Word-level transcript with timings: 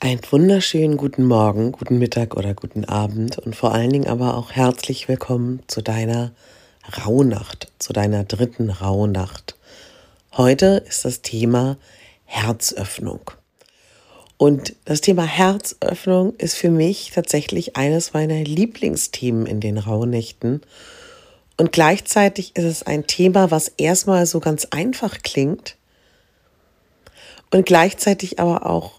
Einen 0.00 0.20
wunderschönen 0.30 0.96
guten 0.96 1.24
Morgen, 1.24 1.72
guten 1.72 1.98
Mittag 1.98 2.36
oder 2.36 2.54
guten 2.54 2.84
Abend 2.84 3.36
und 3.36 3.56
vor 3.56 3.74
allen 3.74 3.90
Dingen 3.90 4.06
aber 4.06 4.36
auch 4.36 4.52
herzlich 4.52 5.08
willkommen 5.08 5.60
zu 5.66 5.82
deiner 5.82 6.30
Rauhnacht, 7.04 7.72
zu 7.80 7.92
deiner 7.92 8.22
dritten 8.22 8.70
Rauhnacht. 8.70 9.56
Heute 10.36 10.84
ist 10.86 11.04
das 11.04 11.22
Thema 11.22 11.78
Herzöffnung. 12.26 13.32
Und 14.36 14.76
das 14.84 15.00
Thema 15.00 15.24
Herzöffnung 15.24 16.36
ist 16.36 16.54
für 16.54 16.70
mich 16.70 17.10
tatsächlich 17.12 17.76
eines 17.76 18.12
meiner 18.12 18.44
Lieblingsthemen 18.44 19.46
in 19.46 19.58
den 19.58 19.78
Rauhnächten. 19.78 20.60
Und 21.56 21.72
gleichzeitig 21.72 22.54
ist 22.54 22.66
es 22.66 22.82
ein 22.84 23.08
Thema, 23.08 23.50
was 23.50 23.66
erstmal 23.66 24.26
so 24.26 24.38
ganz 24.38 24.68
einfach 24.70 25.22
klingt 25.24 25.76
und 27.50 27.66
gleichzeitig 27.66 28.38
aber 28.38 28.64
auch 28.64 28.98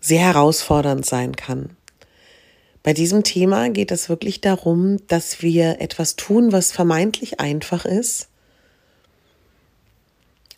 sehr 0.00 0.20
herausfordernd 0.20 1.04
sein 1.04 1.36
kann. 1.36 1.76
Bei 2.82 2.94
diesem 2.94 3.22
Thema 3.22 3.68
geht 3.68 3.90
es 3.90 4.08
wirklich 4.08 4.40
darum, 4.40 5.06
dass 5.06 5.42
wir 5.42 5.80
etwas 5.80 6.16
tun, 6.16 6.50
was 6.52 6.72
vermeintlich 6.72 7.38
einfach 7.38 7.84
ist, 7.84 8.28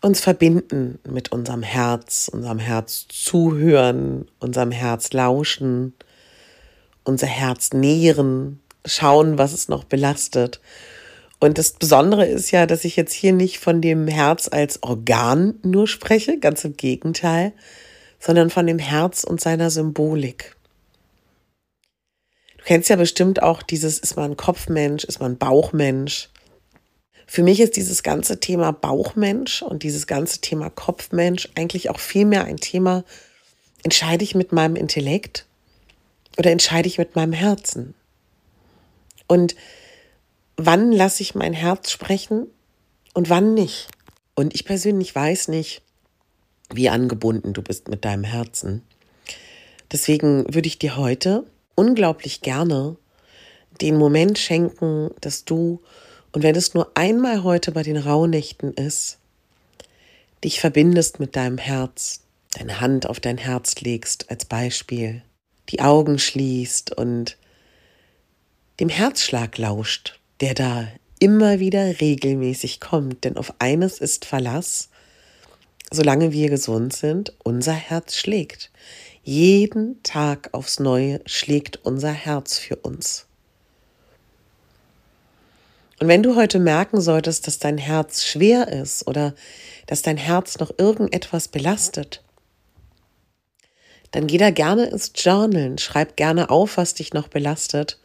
uns 0.00 0.20
verbinden 0.20 0.98
mit 1.08 1.32
unserem 1.32 1.62
Herz, 1.62 2.30
unserem 2.32 2.58
Herz 2.58 3.06
zuhören, 3.08 4.28
unserem 4.38 4.70
Herz 4.70 5.12
lauschen, 5.12 5.94
unser 7.04 7.26
Herz 7.26 7.72
nähren, 7.72 8.60
schauen, 8.84 9.38
was 9.38 9.52
es 9.52 9.68
noch 9.68 9.84
belastet. 9.84 10.60
Und 11.40 11.58
das 11.58 11.72
Besondere 11.72 12.26
ist 12.26 12.52
ja, 12.52 12.66
dass 12.66 12.84
ich 12.84 12.96
jetzt 12.96 13.12
hier 13.12 13.32
nicht 13.32 13.58
von 13.58 13.80
dem 13.80 14.06
Herz 14.06 14.48
als 14.50 14.82
Organ 14.82 15.54
nur 15.62 15.88
spreche, 15.88 16.38
ganz 16.38 16.64
im 16.64 16.76
Gegenteil, 16.76 17.52
sondern 18.22 18.50
von 18.50 18.66
dem 18.68 18.78
Herz 18.78 19.24
und 19.24 19.40
seiner 19.40 19.68
Symbolik. 19.68 20.54
Du 22.56 22.64
kennst 22.64 22.88
ja 22.88 22.94
bestimmt 22.94 23.42
auch 23.42 23.62
dieses, 23.62 23.98
ist 23.98 24.14
man 24.14 24.32
ein 24.32 24.36
Kopfmensch, 24.36 25.02
ist 25.02 25.18
man 25.18 25.32
ein 25.32 25.38
Bauchmensch. 25.38 26.28
Für 27.26 27.42
mich 27.42 27.58
ist 27.58 27.74
dieses 27.74 28.04
ganze 28.04 28.38
Thema 28.38 28.70
Bauchmensch 28.70 29.62
und 29.62 29.82
dieses 29.82 30.06
ganze 30.06 30.40
Thema 30.40 30.70
Kopfmensch 30.70 31.48
eigentlich 31.56 31.90
auch 31.90 31.98
vielmehr 31.98 32.44
ein 32.44 32.58
Thema, 32.58 33.02
entscheide 33.82 34.22
ich 34.22 34.36
mit 34.36 34.52
meinem 34.52 34.76
Intellekt 34.76 35.46
oder 36.38 36.52
entscheide 36.52 36.86
ich 36.86 36.98
mit 36.98 37.16
meinem 37.16 37.32
Herzen? 37.32 37.94
Und 39.26 39.56
wann 40.56 40.92
lasse 40.92 41.24
ich 41.24 41.34
mein 41.34 41.54
Herz 41.54 41.90
sprechen 41.90 42.46
und 43.14 43.30
wann 43.30 43.54
nicht? 43.54 43.88
Und 44.36 44.54
ich 44.54 44.64
persönlich 44.64 45.12
weiß 45.12 45.48
nicht, 45.48 45.81
wie 46.74 46.88
angebunden 46.88 47.52
du 47.52 47.62
bist 47.62 47.88
mit 47.88 48.04
deinem 48.04 48.24
Herzen. 48.24 48.82
Deswegen 49.90 50.44
würde 50.52 50.68
ich 50.68 50.78
dir 50.78 50.96
heute 50.96 51.44
unglaublich 51.74 52.40
gerne 52.40 52.96
den 53.80 53.96
Moment 53.96 54.38
schenken, 54.38 55.10
dass 55.20 55.44
du, 55.44 55.80
und 56.32 56.42
wenn 56.42 56.56
es 56.56 56.74
nur 56.74 56.90
einmal 56.94 57.42
heute 57.42 57.72
bei 57.72 57.82
den 57.82 57.96
Rauhnächten 57.96 58.72
ist, 58.74 59.18
dich 60.44 60.60
verbindest 60.60 61.20
mit 61.20 61.36
deinem 61.36 61.58
Herz, 61.58 62.22
deine 62.58 62.80
Hand 62.80 63.06
auf 63.06 63.20
dein 63.20 63.38
Herz 63.38 63.80
legst 63.80 64.30
als 64.30 64.44
Beispiel, 64.44 65.22
die 65.68 65.80
Augen 65.80 66.18
schließt 66.18 66.96
und 66.96 67.36
dem 68.80 68.88
Herzschlag 68.88 69.58
lauscht, 69.58 70.18
der 70.40 70.54
da 70.54 70.88
immer 71.18 71.60
wieder 71.60 72.00
regelmäßig 72.00 72.80
kommt. 72.80 73.24
Denn 73.24 73.36
auf 73.36 73.54
eines 73.60 74.00
ist 74.00 74.24
Verlass, 74.24 74.88
solange 75.92 76.32
wir 76.32 76.48
gesund 76.48 76.94
sind, 76.94 77.32
unser 77.44 77.72
Herz 77.72 78.16
schlägt. 78.16 78.70
Jeden 79.22 80.02
Tag 80.02 80.48
aufs 80.52 80.80
Neue 80.80 81.20
schlägt 81.26 81.84
unser 81.84 82.10
Herz 82.10 82.58
für 82.58 82.76
uns. 82.76 83.26
Und 86.00 86.08
wenn 86.08 86.22
du 86.24 86.34
heute 86.34 86.58
merken 86.58 87.00
solltest, 87.00 87.46
dass 87.46 87.60
dein 87.60 87.78
Herz 87.78 88.24
schwer 88.24 88.66
ist 88.68 89.06
oder 89.06 89.34
dass 89.86 90.02
dein 90.02 90.16
Herz 90.16 90.58
noch 90.58 90.72
irgendetwas 90.76 91.46
belastet, 91.46 92.24
dann 94.10 94.26
geh 94.26 94.38
da 94.38 94.50
gerne 94.50 94.86
ins 94.86 95.12
Journalen, 95.14 95.78
schreib 95.78 96.16
gerne 96.16 96.50
auf, 96.50 96.76
was 96.76 96.94
dich 96.94 97.14
noch 97.14 97.28
belastet 97.28 98.00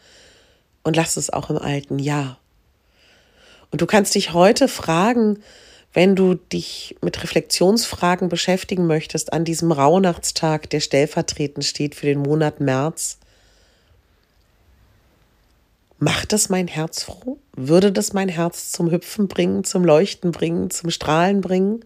und 0.83 0.95
lass 0.95 1.17
es 1.17 1.31
auch 1.31 1.49
im 1.49 1.57
alten 1.57 1.97
Jahr. 1.97 2.39
Und 3.71 3.81
du 3.81 3.87
kannst 3.87 4.13
dich 4.13 4.33
heute 4.33 4.67
fragen, 4.67 5.41
wenn 5.97 6.15
du 6.15 6.35
dich 6.35 6.95
mit 7.01 7.23
Reflexionsfragen 7.23 8.29
beschäftigen 8.29 8.85
möchtest 8.85 9.33
an 9.33 9.45
diesem 9.45 9.71
Rauhnachtstag, 9.71 10.69
der 10.69 10.79
stellvertretend 10.79 11.65
steht 11.65 11.95
für 11.95 12.05
den 12.05 12.19
Monat 12.19 12.59
März, 12.59 13.17
macht 15.97 16.33
das 16.33 16.49
mein 16.49 16.67
Herz 16.67 17.01
froh? 17.01 17.39
Würde 17.55 17.91
das 17.91 18.13
mein 18.13 18.29
Herz 18.29 18.71
zum 18.71 18.91
Hüpfen 18.91 19.27
bringen, 19.27 19.63
zum 19.63 19.83
Leuchten 19.83 20.31
bringen, 20.31 20.69
zum 20.69 20.91
Strahlen 20.91 21.41
bringen? 21.41 21.83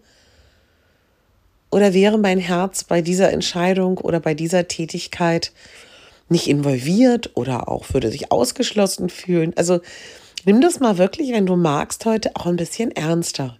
Oder 1.70 1.94
wäre 1.94 2.18
mein 2.18 2.38
Herz 2.38 2.84
bei 2.84 3.00
dieser 3.00 3.32
Entscheidung 3.32 3.96
oder 3.96 4.20
bei 4.20 4.34
dieser 4.34 4.68
Tätigkeit 4.68 5.52
nicht 6.28 6.48
involviert 6.48 7.30
oder 7.32 7.66
auch 7.66 7.94
würde 7.94 8.10
sich 8.10 8.30
ausgeschlossen 8.30 9.08
fühlen? 9.08 9.54
Also 9.56 9.80
nimm 10.44 10.60
das 10.60 10.80
mal 10.80 10.98
wirklich, 10.98 11.32
wenn 11.32 11.46
du 11.46 11.56
magst, 11.56 12.04
heute 12.04 12.36
auch 12.36 12.44
ein 12.44 12.56
bisschen 12.56 12.90
ernster. 12.90 13.56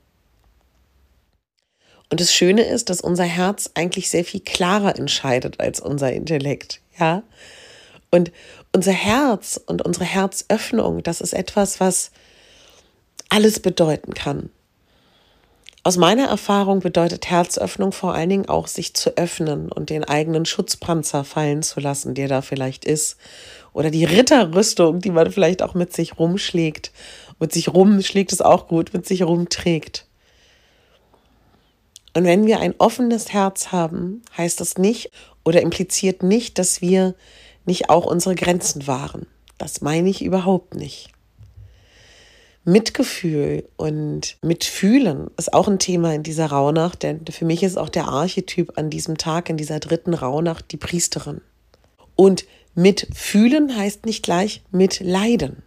Und 2.13 2.21
das 2.21 2.35
Schöne 2.35 2.61
ist, 2.65 2.91
dass 2.91 3.01
unser 3.01 3.25
Herz 3.25 3.71
eigentlich 3.73 4.11
sehr 4.11 4.23
viel 4.23 4.41
klarer 4.41 4.99
entscheidet 4.99 5.61
als 5.61 5.81
unser 5.81 6.13
Intellekt, 6.13 6.83
ja. 7.01 7.23
Und 8.11 8.31
unser 8.71 8.93
Herz 8.93 9.59
und 9.65 9.81
unsere 9.81 10.05
Herzöffnung, 10.05 11.03
das 11.03 11.23
ist 11.23 11.33
etwas, 11.33 11.81
was 11.81 12.11
alles 13.31 13.61
bedeuten 13.61 14.13
kann. 14.13 14.51
Aus 15.85 15.97
meiner 15.97 16.29
Erfahrung 16.29 16.81
bedeutet 16.81 17.31
Herzöffnung 17.31 17.93
vor 17.93 18.13
allen 18.13 18.29
Dingen 18.29 18.47
auch, 18.47 18.67
sich 18.67 18.93
zu 18.93 19.17
öffnen 19.17 19.73
und 19.73 19.89
den 19.89 20.05
eigenen 20.05 20.45
Schutzpanzer 20.45 21.25
fallen 21.25 21.63
zu 21.63 21.81
lassen, 21.81 22.13
der 22.13 22.29
da 22.29 22.43
vielleicht 22.43 22.85
ist. 22.85 23.17
Oder 23.73 23.91
die 23.91 24.05
Ritterrüstung, 24.05 25.01
die 25.01 25.13
man 25.13 25.33
vielleicht 25.33 25.63
auch 25.63 25.73
mit 25.73 25.95
sich 25.95 26.19
rumschlägt. 26.19 26.93
Mit 27.41 27.55
sich 27.55 27.73
rumschlägt 27.73 28.33
es 28.35 28.43
auch 28.43 28.69
gut, 28.69 28.93
mit 28.93 29.07
sich 29.07 29.23
rumträgt. 29.23 30.05
Und 32.15 32.25
wenn 32.25 32.47
wir 32.47 32.61
ein 32.61 32.75
offenes 32.79 33.33
Herz 33.33 33.73
haben, 33.73 34.23
heißt 34.37 34.61
das 34.61 34.77
nicht 34.77 35.11
oder 35.45 35.63
impliziert 35.63 36.23
nicht, 36.23 36.59
dass 36.59 36.81
wir 36.81 37.15
nicht 37.65 37.91
auch 37.91 38.05
unsere 38.05 38.35
Grenzen 38.35 38.87
wahren. 38.87 39.27
Das 39.59 39.81
meine 39.81 40.09
ich 40.09 40.23
überhaupt 40.23 40.75
nicht. 40.75 41.11
Mitgefühl 42.65 43.69
und 43.77 44.37
Mitfühlen 44.41 45.31
ist 45.37 45.53
auch 45.53 45.67
ein 45.67 45.81
Thema 45.81 46.15
in 46.15 46.23
dieser 46.23 46.47
Rauhnacht, 46.47 47.03
denn 47.03 47.25
für 47.29 47.45
mich 47.45 47.63
ist 47.65 47.77
auch 47.77 47.89
der 47.89 48.07
Archetyp 48.07 48.79
an 48.79 48.89
diesem 48.89 49.19
Tag, 49.19 49.51
in 49.51 49.57
dieser 49.57 49.81
dritten 49.81 50.15
Rauhnacht, 50.15 50.71
die 50.71 50.77
Priesterin. 50.77 51.41
Und 52.15 52.45
mitfühlen 52.75 53.77
heißt 53.77 54.07
nicht 54.07 54.23
gleich 54.23 54.63
mitleiden. 54.71 55.63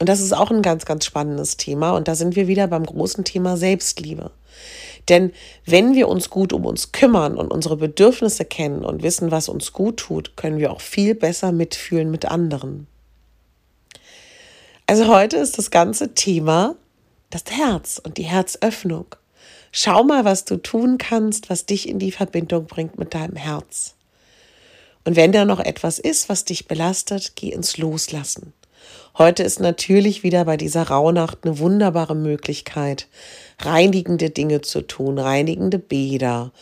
Und 0.00 0.08
das 0.08 0.20
ist 0.20 0.32
auch 0.32 0.50
ein 0.50 0.62
ganz, 0.62 0.84
ganz 0.84 1.04
spannendes 1.04 1.56
Thema. 1.56 1.92
Und 1.92 2.08
da 2.08 2.16
sind 2.16 2.34
wir 2.34 2.48
wieder 2.48 2.66
beim 2.66 2.84
großen 2.84 3.24
Thema 3.24 3.56
Selbstliebe. 3.56 4.32
Denn 5.08 5.32
wenn 5.66 5.94
wir 5.94 6.08
uns 6.08 6.30
gut 6.30 6.52
um 6.52 6.64
uns 6.64 6.92
kümmern 6.92 7.36
und 7.36 7.52
unsere 7.52 7.76
Bedürfnisse 7.76 8.44
kennen 8.44 8.84
und 8.84 9.02
wissen, 9.02 9.30
was 9.30 9.48
uns 9.48 9.72
gut 9.72 9.98
tut, 9.98 10.36
können 10.36 10.58
wir 10.58 10.72
auch 10.72 10.80
viel 10.80 11.14
besser 11.14 11.52
mitfühlen 11.52 12.10
mit 12.10 12.24
anderen. 12.24 12.86
Also 14.86 15.08
heute 15.08 15.36
ist 15.36 15.58
das 15.58 15.70
ganze 15.70 16.14
Thema 16.14 16.76
das 17.34 17.44
Herz 17.50 18.00
und 18.02 18.16
die 18.16 18.24
Herzöffnung. 18.24 19.06
Schau 19.72 20.04
mal, 20.04 20.24
was 20.24 20.44
du 20.44 20.56
tun 20.56 20.98
kannst, 20.98 21.50
was 21.50 21.66
dich 21.66 21.88
in 21.88 21.98
die 21.98 22.12
Verbindung 22.12 22.66
bringt 22.66 22.96
mit 22.96 23.12
deinem 23.12 23.34
Herz. 23.34 23.94
Und 25.04 25.16
wenn 25.16 25.32
da 25.32 25.44
noch 25.44 25.58
etwas 25.58 25.98
ist, 25.98 26.28
was 26.28 26.44
dich 26.44 26.68
belastet, 26.68 27.32
geh 27.34 27.48
ins 27.50 27.76
Loslassen. 27.76 28.52
Heute 29.18 29.42
ist 29.42 29.58
natürlich 29.58 30.22
wieder 30.22 30.44
bei 30.44 30.56
dieser 30.56 30.84
Rauhnacht 30.84 31.38
eine 31.42 31.58
wunderbare 31.58 32.14
Möglichkeit, 32.14 33.08
reinigende 33.58 34.30
Dinge 34.30 34.60
zu 34.60 34.82
tun, 34.82 35.18
reinigende 35.18 35.78
Bäder. 35.78 36.52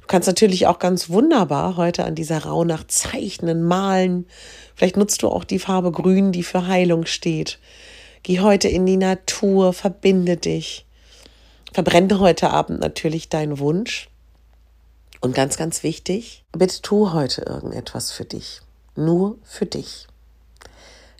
Du 0.00 0.06
kannst 0.06 0.26
natürlich 0.26 0.66
auch 0.66 0.78
ganz 0.78 1.10
wunderbar 1.10 1.76
heute 1.76 2.04
an 2.04 2.14
dieser 2.14 2.44
Rauhnacht 2.44 2.90
zeichnen, 2.90 3.62
malen. 3.62 4.26
Vielleicht 4.74 4.96
nutzt 4.96 5.22
du 5.22 5.28
auch 5.28 5.44
die 5.44 5.58
Farbe 5.58 5.92
Grün, 5.92 6.32
die 6.32 6.42
für 6.42 6.66
Heilung 6.66 7.06
steht. 7.06 7.58
Geh 8.22 8.40
heute 8.40 8.68
in 8.68 8.86
die 8.86 8.96
Natur, 8.96 9.72
verbinde 9.72 10.36
dich. 10.36 10.86
Verbrenne 11.72 12.18
heute 12.20 12.50
Abend 12.50 12.80
natürlich 12.80 13.28
deinen 13.28 13.58
Wunsch. 13.58 14.08
Und 15.20 15.34
ganz, 15.34 15.56
ganz 15.56 15.82
wichtig, 15.82 16.44
bitte 16.52 16.80
tu 16.80 17.12
heute 17.12 17.42
irgendetwas 17.42 18.12
für 18.12 18.24
dich. 18.24 18.60
Nur 18.94 19.38
für 19.42 19.66
dich. 19.66 20.06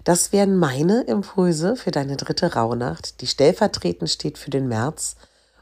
Das 0.05 0.33
wären 0.33 0.57
meine 0.57 1.03
Impulse 1.03 1.77
für 1.77 1.91
deine 1.91 2.17
dritte 2.17 2.55
Rauhnacht, 2.55 3.21
die 3.21 3.27
stellvertretend 3.27 4.09
steht 4.09 4.39
für 4.39 4.51
den 4.51 4.69
März 4.69 5.17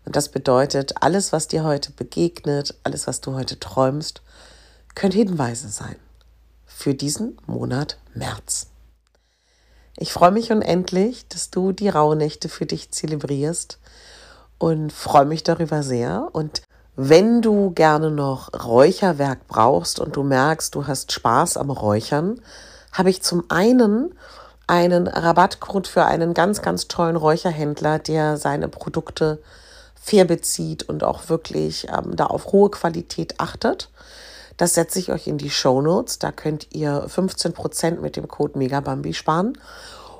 und 0.06 0.14
das 0.14 0.28
bedeutet, 0.28 1.02
alles, 1.02 1.32
was 1.32 1.48
dir 1.48 1.64
heute 1.64 1.90
begegnet, 1.90 2.74
alles, 2.84 3.08
was 3.08 3.20
du 3.20 3.34
heute 3.34 3.58
träumst, 3.58 4.22
können 4.94 5.12
Hinweise 5.12 5.68
sein 5.68 5.96
für 6.64 6.94
diesen 6.94 7.36
Monat 7.46 7.98
März. 8.14 8.68
Ich 9.96 10.12
freue 10.12 10.30
mich 10.30 10.52
unendlich, 10.52 11.26
dass 11.28 11.50
du 11.50 11.72
die 11.72 11.88
Rauhnächte 11.88 12.48
für 12.48 12.66
dich 12.66 12.92
zelebrierst 12.92 13.78
und 14.58 14.92
freue 14.92 15.24
mich 15.24 15.42
darüber 15.42 15.82
sehr. 15.82 16.28
Und 16.32 16.62
wenn 16.94 17.42
du 17.42 17.72
gerne 17.72 18.10
noch 18.10 18.52
Räucherwerk 18.52 19.48
brauchst 19.48 19.98
und 19.98 20.14
du 20.14 20.22
merkst, 20.22 20.74
du 20.74 20.86
hast 20.86 21.12
Spaß 21.12 21.56
am 21.56 21.70
Räuchern, 21.70 22.40
habe 22.96 23.10
ich 23.10 23.22
zum 23.22 23.44
einen 23.48 24.14
einen 24.66 25.06
Rabattcode 25.06 25.86
für 25.86 26.04
einen 26.04 26.34
ganz, 26.34 26.62
ganz 26.62 26.88
tollen 26.88 27.16
Räucherhändler, 27.16 27.98
der 27.98 28.36
seine 28.36 28.68
Produkte 28.68 29.40
fair 29.94 30.24
bezieht 30.24 30.88
und 30.88 31.04
auch 31.04 31.28
wirklich 31.28 31.88
ähm, 31.88 32.16
da 32.16 32.26
auf 32.26 32.52
hohe 32.52 32.70
Qualität 32.70 33.34
achtet. 33.38 33.90
Das 34.56 34.74
setze 34.74 34.98
ich 34.98 35.12
euch 35.12 35.26
in 35.26 35.38
die 35.38 35.50
Show 35.50 35.82
Notes. 35.82 36.18
Da 36.18 36.32
könnt 36.32 36.68
ihr 36.74 37.06
15% 37.06 38.00
mit 38.00 38.16
dem 38.16 38.26
Code 38.26 38.58
Megabambi 38.58 39.12
sparen. 39.12 39.58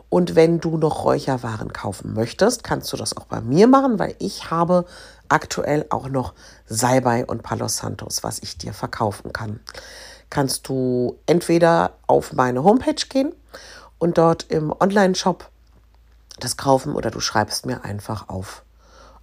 Und 0.09 0.37
wenn 0.37 0.61
du 0.61 0.77
noch 0.77 1.05
Räucherwaren 1.05 1.73
kaufen 1.73 2.15
möchtest, 2.15 2.63
kannst 2.63 2.93
du 2.93 2.97
das 2.97 3.17
auch 3.17 3.25
bei 3.25 3.41
mir 3.41 3.67
machen, 3.67 3.99
weil 3.99 4.15
ich 4.19 4.51
habe 4.51 4.85
aktuell 5.29 5.87
auch 5.91 6.09
noch 6.09 6.35
Salbei 6.67 7.25
und 7.27 7.43
Palo 7.43 7.67
Santos, 7.67 8.23
was 8.23 8.39
ich 8.41 8.59
dir 8.59 8.73
verkaufen 8.73 9.33
kann. 9.33 9.61
Kannst 10.31 10.69
du 10.69 11.19
entweder 11.27 11.93
auf 12.07 12.33
meine 12.33 12.65
Homepage 12.65 13.07
gehen 13.09 13.33
und 13.99 14.19
dort 14.19 14.45
im 14.51 14.73
Online-Shop 14.79 15.49
das 16.39 16.57
kaufen 16.57 16.95
oder 16.95 17.11
du 17.11 17.21
schreibst 17.21 17.67
mir 17.67 17.85
einfach 17.85 18.29
auf 18.29 18.63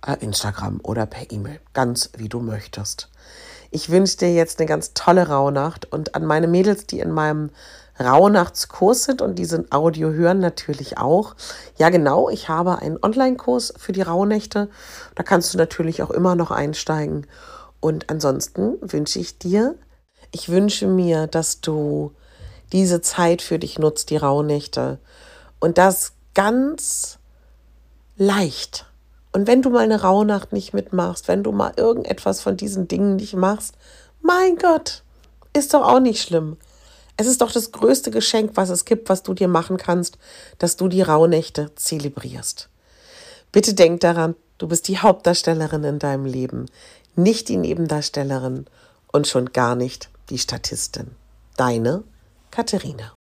äh, 0.05 0.15
Instagram 0.19 0.79
oder 0.83 1.05
per 1.05 1.31
E-Mail, 1.31 1.59
ganz 1.73 2.09
wie 2.17 2.29
du 2.29 2.39
möchtest. 2.39 3.09
Ich 3.71 3.89
wünsche 3.89 4.17
dir 4.17 4.33
jetzt 4.33 4.59
eine 4.59 4.67
ganz 4.67 4.93
tolle 4.93 5.27
Rauhnacht 5.27 5.91
und 5.91 6.15
an 6.15 6.25
meine 6.25 6.47
Mädels, 6.47 6.85
die 6.85 6.99
in 6.99 7.11
meinem 7.11 7.49
Rauhnachtskurs 7.99 9.03
sind 9.03 9.21
und 9.21 9.35
diesen 9.35 9.71
Audio 9.71 10.11
hören 10.11 10.39
natürlich 10.39 10.97
auch. 10.97 11.35
Ja, 11.77 11.89
genau, 11.89 12.29
ich 12.29 12.49
habe 12.49 12.79
einen 12.79 12.97
Online-Kurs 13.01 13.73
für 13.77 13.91
die 13.91 14.01
Rauhnächte. 14.01 14.69
Da 15.15 15.23
kannst 15.23 15.53
du 15.53 15.57
natürlich 15.57 16.01
auch 16.01 16.09
immer 16.09 16.35
noch 16.35 16.51
einsteigen. 16.51 17.27
Und 17.79 18.09
ansonsten 18.09 18.77
wünsche 18.81 19.19
ich 19.19 19.37
dir, 19.37 19.75
ich 20.33 20.49
wünsche 20.49 20.87
mir, 20.87 21.27
dass 21.27 21.61
du 21.61 22.11
diese 22.73 22.99
Zeit 22.99 23.41
für 23.41 23.59
dich 23.59 23.79
nutzt, 23.79 24.09
die 24.09 24.17
Rauhnächte. 24.17 24.99
Und 25.61 25.77
das 25.77 26.11
ganz 26.33 27.17
leicht 28.17 28.85
und 29.33 29.47
wenn 29.47 29.63
du 29.63 29.71
mal 29.71 29.79
eine 29.79 30.01
Rauhnacht 30.01 30.53
nicht 30.53 30.73
mitmachst, 30.73 31.27
wenn 31.27 31.43
du 31.43 31.51
mal 31.51 31.73
irgendetwas 31.75 32.39
von 32.39 32.55
diesen 32.55 32.87
Dingen 32.87 33.15
nicht 33.15 33.33
machst, 33.33 33.73
mein 34.21 34.55
Gott, 34.57 35.01
ist 35.53 35.73
doch 35.73 35.81
auch 35.81 35.99
nicht 35.99 36.21
schlimm. 36.21 36.57
Es 37.17 37.27
ist 37.27 37.41
doch 37.41 37.51
das 37.51 37.71
größte 37.71 38.11
Geschenk, 38.11 38.51
was 38.55 38.69
es 38.69 38.85
gibt, 38.85 39.09
was 39.09 39.23
du 39.23 39.33
dir 39.33 39.47
machen 39.47 39.77
kannst, 39.77 40.17
dass 40.59 40.77
du 40.77 40.87
die 40.87 41.01
Rauhnächte 41.01 41.71
zelebrierst. 41.75 42.69
Bitte 43.51 43.73
denk 43.73 44.01
daran, 44.01 44.35
du 44.59 44.67
bist 44.67 44.87
die 44.87 44.99
Hauptdarstellerin 44.99 45.83
in 45.83 45.99
deinem 45.99 46.25
Leben, 46.25 46.67
nicht 47.15 47.49
die 47.49 47.57
Nebendarstellerin 47.57 48.65
und 49.11 49.27
schon 49.27 49.51
gar 49.51 49.75
nicht 49.75 50.09
die 50.29 50.37
Statistin. 50.37 51.15
Deine 51.57 52.03
Katharina. 52.51 53.13